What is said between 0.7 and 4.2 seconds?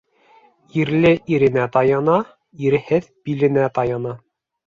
Ирле иренә таяна, ирһеҙ биленә таяна.